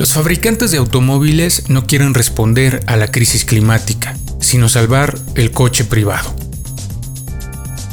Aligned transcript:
Los 0.00 0.14
fabricantes 0.14 0.70
de 0.70 0.78
automóviles 0.78 1.68
no 1.68 1.86
quieren 1.86 2.14
responder 2.14 2.82
a 2.86 2.96
la 2.96 3.08
crisis 3.08 3.44
climática, 3.44 4.16
sino 4.40 4.70
salvar 4.70 5.18
el 5.34 5.50
coche 5.50 5.84
privado. 5.84 6.34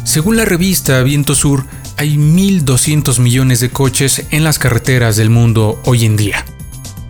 Según 0.05 0.38
la 0.38 0.46
revista 0.46 1.04
Viento 1.04 1.36
Sur, 1.36 1.66
hay 1.98 2.16
1.200 2.16 3.20
millones 3.20 3.59
de 3.59 3.72
coches 3.72 4.23
en 4.32 4.46
las 4.46 4.58
carreteras 4.58 5.18
del 5.18 5.30
mundo 5.30 5.82
hoy 5.84 6.05
en 6.05 6.16
día. 6.16 6.46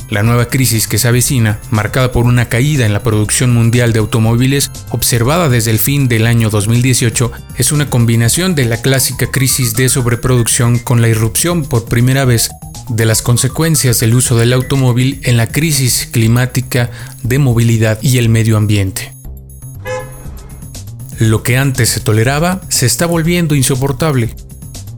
La 0.10 0.24
nueva 0.24 0.48
crisis 0.48 0.88
que 0.88 0.98
se 0.98 1.08
avecina, 1.08 1.60
marcada 1.70 2.12
por 2.12 2.26
una 2.26 2.50
caída 2.50 2.88
en 2.88 2.94
la 2.94 3.04
producción 3.04 3.54
mundial 3.54 3.94
de 3.94 4.00
automóviles 4.00 4.72
observada 4.90 5.48
desde 5.48 5.70
el 5.70 5.78
fin 5.78 6.08
del 6.08 6.26
año 6.26 6.50
2018, 6.50 7.32
es 7.58 7.72
una 7.72 7.88
combinación 7.92 8.56
de 8.56 8.66
la 8.66 8.82
clásica 8.82 9.30
crisis 9.30 9.76
de 9.76 9.90
sobreproducción 9.90 10.80
con 10.80 11.04
la 11.04 11.08
irrupción 11.08 11.66
por 11.66 11.86
primera 11.86 12.26
vez 12.26 12.50
de 12.90 13.06
las 13.06 13.22
consecuencias 13.22 14.00
del 14.00 14.14
uso 14.16 14.38
del 14.38 14.54
automóvil 14.54 15.20
en 15.24 15.38
la 15.38 15.48
crisis 15.48 16.08
climática 16.12 16.90
de 17.24 17.40
movilidad 17.40 18.00
y 18.02 18.18
el 18.18 18.30
medio 18.30 18.58
ambiente. 18.58 19.14
Lo 21.20 21.42
que 21.44 21.58
antes 21.58 21.90
se 21.90 22.00
toleraba 22.00 22.62
se 22.70 22.86
está 22.86 23.06
volviendo 23.06 23.56
insoportable. 23.56 24.36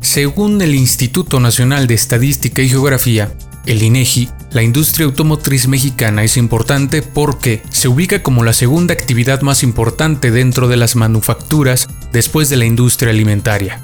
Según 0.01 0.61
el 0.61 0.75
Instituto 0.75 1.39
Nacional 1.39 1.87
de 1.87 1.93
Estadística 1.93 2.61
y 2.61 2.69
Geografía, 2.69 3.31
el 3.65 3.83
INEGI, 3.83 4.29
la 4.51 4.63
industria 4.63 5.05
automotriz 5.05 5.67
mexicana 5.67 6.23
es 6.23 6.37
importante 6.37 7.01
porque 7.01 7.61
se 7.69 7.87
ubica 7.87 8.23
como 8.23 8.43
la 8.43 8.53
segunda 8.53 8.93
actividad 8.93 9.41
más 9.41 9.63
importante 9.63 10.31
dentro 10.31 10.67
de 10.67 10.77
las 10.77 10.95
manufacturas 10.95 11.87
después 12.11 12.49
de 12.49 12.57
la 12.57 12.65
industria 12.65 13.11
alimentaria. 13.11 13.79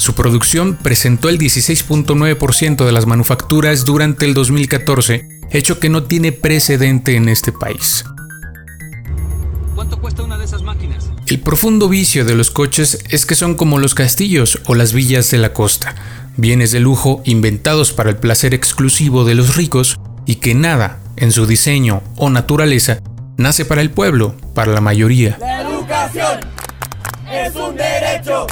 Su 0.00 0.14
producción 0.14 0.78
presentó 0.82 1.28
el 1.28 1.38
16.9% 1.38 2.86
de 2.86 2.90
las 2.90 3.04
manufacturas 3.04 3.84
durante 3.84 4.24
el 4.24 4.32
2014, 4.32 5.28
hecho 5.50 5.78
que 5.78 5.90
no 5.90 6.04
tiene 6.04 6.32
precedente 6.32 7.16
en 7.16 7.28
este 7.28 7.52
país. 7.52 8.06
¿Cuánto 9.74 10.00
cuesta 10.00 10.22
una 10.22 10.38
de 10.38 10.46
esas 10.46 10.62
máquinas? 10.62 11.10
El 11.26 11.40
profundo 11.40 11.90
vicio 11.90 12.24
de 12.24 12.34
los 12.34 12.50
coches 12.50 13.04
es 13.10 13.26
que 13.26 13.34
son 13.34 13.56
como 13.56 13.78
los 13.78 13.94
castillos 13.94 14.60
o 14.64 14.74
las 14.74 14.94
villas 14.94 15.30
de 15.32 15.36
la 15.36 15.52
costa, 15.52 15.94
bienes 16.38 16.72
de 16.72 16.80
lujo 16.80 17.20
inventados 17.26 17.92
para 17.92 18.08
el 18.08 18.16
placer 18.16 18.54
exclusivo 18.54 19.26
de 19.26 19.34
los 19.34 19.54
ricos 19.54 20.00
y 20.24 20.36
que 20.36 20.54
nada 20.54 21.00
en 21.18 21.30
su 21.30 21.44
diseño 21.44 22.02
o 22.16 22.30
naturaleza 22.30 23.00
nace 23.36 23.66
para 23.66 23.82
el 23.82 23.90
pueblo, 23.90 24.34
para 24.54 24.72
la 24.72 24.80
mayoría. 24.80 25.36
La 25.38 25.60
educación 25.60 26.40
es 27.30 27.54
un 27.54 27.76
derecho 27.76 28.46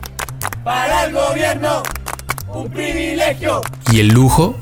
para 0.69 1.06
el 1.06 1.14
gobierno 1.14 1.83
un 2.48 2.70
privilegio. 2.70 3.62
¿Y 3.91 4.00
el 4.00 4.08
lujo? 4.08 4.55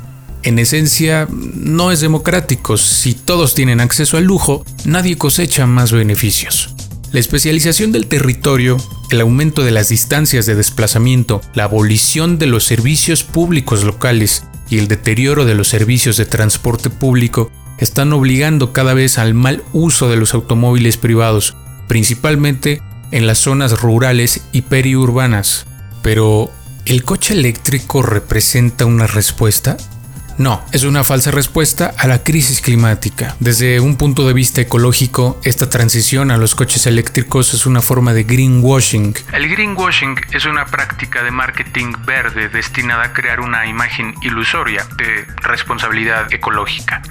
En 0.44 0.60
esencia, 0.60 1.26
no 1.28 1.90
es 1.90 2.00
democrático. 2.00 2.76
Si 2.76 3.12
todos 3.14 3.56
tienen 3.56 3.80
acceso 3.80 4.16
al 4.16 4.22
lujo, 4.22 4.64
nadie 4.84 5.18
cosecha 5.18 5.66
más 5.66 5.90
beneficios. 5.90 6.76
La 7.10 7.18
especialización 7.18 7.90
del 7.90 8.06
territorio, 8.06 8.76
el 9.10 9.20
aumento 9.20 9.64
de 9.64 9.72
las 9.72 9.88
distancias 9.88 10.46
de 10.46 10.54
desplazamiento, 10.54 11.40
la 11.54 11.64
abolición 11.64 12.38
de 12.38 12.46
los 12.46 12.62
servicios 12.62 13.24
públicos 13.24 13.82
locales 13.82 14.44
y 14.70 14.78
el 14.78 14.86
deterioro 14.86 15.44
de 15.44 15.56
los 15.56 15.66
servicios 15.66 16.16
de 16.18 16.26
transporte 16.26 16.88
público 16.88 17.50
están 17.78 18.12
obligando 18.12 18.72
cada 18.72 18.94
vez 18.94 19.18
al 19.18 19.34
mal 19.34 19.64
uso 19.72 20.08
de 20.08 20.18
los 20.18 20.34
automóviles 20.34 20.98
privados, 20.98 21.56
principalmente 21.88 22.80
en 23.10 23.26
las 23.26 23.38
zonas 23.38 23.80
rurales 23.80 24.42
y 24.52 24.62
periurbanas. 24.62 25.66
Pero, 26.06 26.52
¿el 26.84 27.02
coche 27.02 27.34
eléctrico 27.34 28.00
representa 28.00 28.86
una 28.86 29.08
respuesta? 29.08 29.76
No, 30.38 30.64
es 30.70 30.84
una 30.84 31.02
falsa 31.02 31.32
respuesta 31.32 31.92
a 31.98 32.06
la 32.06 32.22
crisis 32.22 32.60
climática. 32.60 33.34
Desde 33.40 33.80
un 33.80 33.96
punto 33.96 34.24
de 34.24 34.32
vista 34.32 34.60
ecológico, 34.60 35.40
esta 35.42 35.68
transición 35.68 36.30
a 36.30 36.36
los 36.36 36.54
coches 36.54 36.86
eléctricos 36.86 37.54
es 37.54 37.66
una 37.66 37.80
forma 37.80 38.12
de 38.12 38.22
greenwashing. 38.22 39.16
El 39.32 39.48
greenwashing 39.48 40.14
es 40.30 40.44
una 40.44 40.66
práctica 40.66 41.24
de 41.24 41.32
marketing 41.32 41.92
verde 42.06 42.50
destinada 42.50 43.06
a 43.06 43.12
crear 43.12 43.40
una 43.40 43.66
imagen 43.66 44.14
ilusoria 44.22 44.86
de 44.96 45.26
responsabilidad 45.42 46.32
ecológica. 46.32 47.02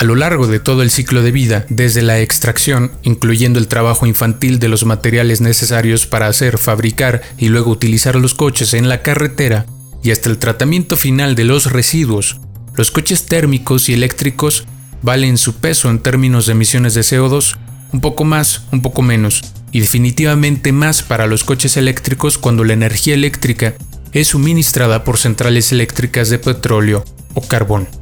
A 0.00 0.04
lo 0.04 0.14
largo 0.14 0.46
de 0.46 0.60
todo 0.60 0.80
el 0.80 0.90
ciclo 0.90 1.22
de 1.22 1.30
vida, 1.30 1.66
desde 1.68 2.00
la 2.00 2.20
extracción, 2.20 2.90
incluyendo 3.02 3.58
el 3.58 3.68
trabajo 3.68 4.06
infantil 4.06 4.58
de 4.58 4.68
los 4.68 4.86
materiales 4.86 5.42
necesarios 5.42 6.06
para 6.06 6.26
hacer, 6.26 6.56
fabricar 6.56 7.20
y 7.36 7.48
luego 7.48 7.70
utilizar 7.70 8.16
los 8.16 8.32
coches 8.32 8.72
en 8.72 8.88
la 8.88 9.02
carretera, 9.02 9.66
y 10.02 10.10
hasta 10.10 10.30
el 10.30 10.38
tratamiento 10.38 10.96
final 10.96 11.34
de 11.34 11.44
los 11.44 11.70
residuos, 11.70 12.40
los 12.76 12.90
coches 12.90 13.26
térmicos 13.26 13.90
y 13.90 13.92
eléctricos 13.92 14.64
valen 15.02 15.36
su 15.36 15.56
peso 15.56 15.90
en 15.90 15.98
términos 15.98 16.46
de 16.46 16.52
emisiones 16.52 16.94
de 16.94 17.02
CO2, 17.02 17.58
un 17.92 18.00
poco 18.00 18.24
más, 18.24 18.62
un 18.72 18.80
poco 18.80 19.02
menos, 19.02 19.42
y 19.70 19.80
definitivamente 19.80 20.72
más 20.72 21.02
para 21.02 21.26
los 21.26 21.44
coches 21.44 21.76
eléctricos 21.76 22.38
cuando 22.38 22.64
la 22.64 22.72
energía 22.72 23.12
eléctrica 23.12 23.74
es 24.14 24.28
suministrada 24.28 25.04
por 25.04 25.18
centrales 25.18 25.72
eléctricas 25.72 26.30
de 26.30 26.38
petróleo 26.38 27.04
o 27.34 27.42
carbón. 27.42 27.99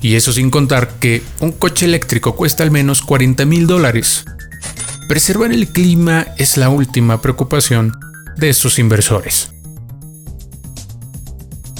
Y 0.00 0.14
eso 0.14 0.32
sin 0.32 0.50
contar 0.50 0.94
que 1.00 1.22
un 1.40 1.52
coche 1.52 1.86
eléctrico 1.86 2.36
cuesta 2.36 2.62
al 2.62 2.70
menos 2.70 3.02
40 3.02 3.44
mil 3.44 3.66
dólares. 3.66 4.24
Preservar 5.08 5.52
el 5.52 5.68
clima 5.68 6.26
es 6.38 6.56
la 6.56 6.68
última 6.68 7.20
preocupación 7.20 7.92
de 8.36 8.50
esos 8.50 8.78
inversores. 8.78 9.50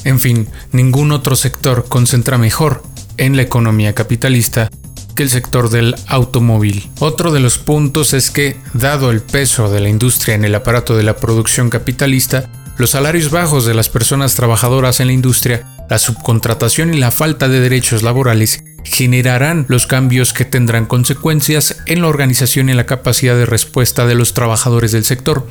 En 0.04 0.20
fin, 0.20 0.48
ningún 0.72 1.12
otro 1.12 1.34
sector 1.34 1.86
concentra 1.88 2.36
mejor 2.36 2.82
en 3.16 3.36
la 3.36 3.42
economía 3.42 3.94
capitalista 3.94 4.70
que 5.14 5.22
el 5.22 5.30
sector 5.30 5.70
del 5.70 5.94
automóvil. 6.08 6.90
Otro 6.98 7.32
de 7.32 7.40
los 7.40 7.58
puntos 7.58 8.12
es 8.12 8.30
que, 8.30 8.58
dado 8.74 9.10
el 9.10 9.22
peso 9.22 9.70
de 9.70 9.80
la 9.80 9.88
industria 9.88 10.34
en 10.34 10.44
el 10.44 10.54
aparato 10.54 10.96
de 10.96 11.04
la 11.04 11.16
producción 11.16 11.70
capitalista, 11.70 12.50
los 12.76 12.90
salarios 12.90 13.30
bajos 13.30 13.64
de 13.64 13.74
las 13.74 13.88
personas 13.88 14.34
trabajadoras 14.34 15.00
en 15.00 15.06
la 15.06 15.12
industria 15.12 15.64
la 15.88 15.98
subcontratación 15.98 16.94
y 16.94 16.98
la 16.98 17.10
falta 17.10 17.48
de 17.48 17.60
derechos 17.60 18.02
laborales 18.02 18.64
generarán 18.84 19.66
los 19.68 19.86
cambios 19.86 20.32
que 20.32 20.44
tendrán 20.44 20.86
consecuencias 20.86 21.82
en 21.86 22.02
la 22.02 22.08
organización 22.08 22.68
y 22.68 22.74
la 22.74 22.86
capacidad 22.86 23.34
de 23.36 23.46
respuesta 23.46 24.06
de 24.06 24.14
los 24.14 24.34
trabajadores 24.34 24.92
del 24.92 25.04
sector. 25.04 25.46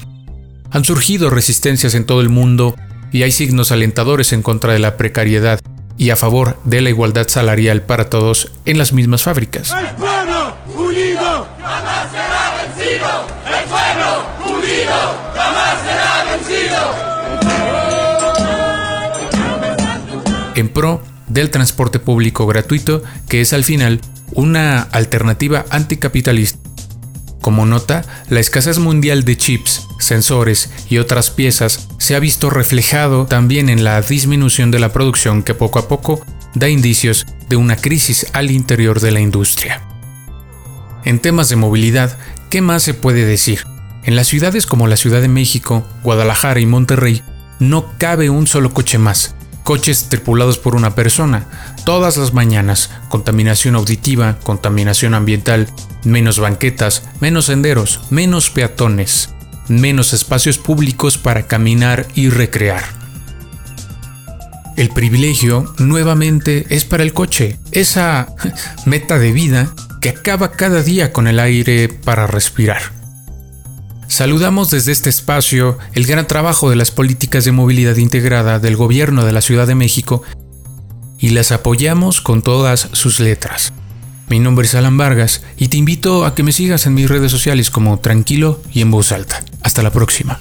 Han 0.72 0.86
surgido 0.86 1.30
resistencias 1.30 1.94
en 1.96 2.06
todo 2.06 2.22
el 2.22 2.30
mundo 2.30 2.76
y 3.12 3.24
hay 3.24 3.32
signos 3.32 3.72
alentadores 3.72 4.34
en 4.34 4.42
contra 4.42 4.74
de 4.74 4.80
la 4.80 4.98
precariedad 4.98 5.60
y 5.98 6.10
a 6.10 6.16
favor 6.16 6.60
de 6.64 6.82
la 6.82 6.90
igualdad 6.90 7.28
salarial 7.28 7.84
para 7.84 8.10
todos 8.10 8.52
en 8.66 8.78
las 8.80 8.94
mismas 8.94 9.24
fábricas. 9.24 9.72
El 9.72 9.96
pueblo 9.96 10.56
unido 10.76 11.48
jamás 11.62 12.12
será 12.12 12.64
vencido. 12.64 13.28
El 13.46 13.70
pueblo 13.70 14.58
unido 14.58 14.96
jamás. 15.36 15.64
En 20.64 20.70
pro 20.70 21.04
del 21.28 21.50
transporte 21.50 22.00
público 22.00 22.48
gratuito, 22.48 23.04
que 23.28 23.42
es 23.42 23.54
al 23.54 23.64
final 23.64 24.00
una 24.34 24.82
alternativa 24.82 25.66
anticapitalista. 25.70 26.60
Como 27.42 27.66
nota, 27.66 28.06
la 28.30 28.40
escasez 28.40 28.80
mundial 28.80 29.26
de 29.26 29.36
chips, 29.36 29.86
sensores 30.00 30.70
y 30.90 30.98
otras 30.98 31.30
piezas 31.30 31.90
se 31.98 32.16
ha 32.16 32.20
visto 32.20 32.50
reflejado 32.50 33.26
también 33.26 33.68
en 33.70 33.84
la 33.84 34.02
disminución 34.02 34.72
de 34.72 34.80
la 34.80 34.94
producción 34.94 35.44
que 35.44 35.54
poco 35.54 35.80
a 35.80 35.90
poco 35.90 36.26
da 36.56 36.70
indicios 36.70 37.26
de 37.50 37.58
una 37.58 37.76
crisis 37.76 38.28
al 38.32 38.50
interior 38.50 39.02
de 39.02 39.12
la 39.12 39.20
industria. 39.20 39.82
En 41.04 41.20
temas 41.20 41.50
de 41.50 41.58
movilidad, 41.58 42.18
¿qué 42.50 42.62
más 42.62 42.82
se 42.82 42.94
puede 42.94 43.26
decir? 43.26 43.66
En 44.06 44.16
las 44.16 44.28
ciudades 44.28 44.66
como 44.66 44.88
la 44.88 44.96
Ciudad 44.96 45.22
de 45.22 45.28
México, 45.28 45.86
Guadalajara 46.02 46.62
y 46.62 46.66
Monterrey, 46.66 47.22
no 47.60 47.98
cabe 47.98 48.30
un 48.30 48.48
solo 48.48 48.74
coche 48.74 48.98
más, 48.98 49.36
coches 49.64 50.10
tripulados 50.10 50.58
por 50.58 50.76
una 50.76 50.96
persona, 50.96 51.48
todas 51.86 52.18
las 52.18 52.34
mañanas, 52.34 52.90
contaminación 53.10 53.76
auditiva, 53.76 54.38
contaminación 54.44 55.14
ambiental, 55.14 55.68
menos 56.04 56.40
banquetas, 56.40 57.04
menos 57.20 57.46
senderos, 57.46 58.02
menos 58.10 58.50
peatones, 58.50 59.30
menos 59.68 60.14
espacios 60.14 60.58
públicos 60.58 61.18
para 61.18 61.48
caminar 61.48 62.08
y 62.16 62.30
recrear. 62.30 62.84
El 64.76 64.90
privilegio 64.90 65.74
nuevamente 65.78 66.66
es 66.70 66.84
para 66.84 67.04
el 67.04 67.14
coche, 67.14 67.60
esa 67.72 68.28
meta 68.86 69.20
de 69.20 69.32
vida 69.32 69.74
que 70.02 70.10
acaba 70.10 70.52
cada 70.52 70.82
día 70.82 71.14
con 71.14 71.28
el 71.28 71.40
aire 71.40 71.90
para 71.90 72.28
respirar. 72.28 73.03
Saludamos 74.14 74.70
desde 74.70 74.92
este 74.92 75.10
espacio 75.10 75.80
el 75.94 76.06
gran 76.06 76.28
trabajo 76.28 76.70
de 76.70 76.76
las 76.76 76.92
políticas 76.92 77.46
de 77.46 77.52
movilidad 77.52 77.96
integrada 77.96 78.60
del 78.60 78.76
gobierno 78.76 79.26
de 79.26 79.32
la 79.32 79.42
Ciudad 79.42 79.66
de 79.66 79.74
México 79.74 80.22
y 81.18 81.30
las 81.30 81.52
apoyamos 81.52 82.22
con 82.22 82.44
todas 82.44 82.90
sus 82.92 83.20
letras. 83.20 83.74
Mi 84.28 84.38
nombre 84.38 84.68
es 84.68 84.76
Alan 84.76 85.00
Vargas 85.00 85.42
y 85.58 85.70
te 85.70 85.78
invito 85.78 86.28
a 86.28 86.36
que 86.36 86.44
me 86.44 86.52
sigas 86.52 86.86
en 86.86 86.94
mis 86.94 87.10
redes 87.10 87.32
sociales 87.32 87.72
como 87.72 87.98
Tranquilo 87.98 88.62
y 88.72 88.82
en 88.82 88.92
voz 88.92 89.12
alta. 89.12 89.44
Hasta 89.64 89.82
la 89.82 89.90
próxima. 89.90 90.40